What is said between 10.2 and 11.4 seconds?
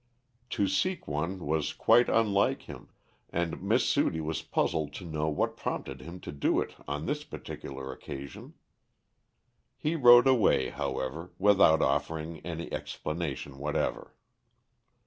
away, however,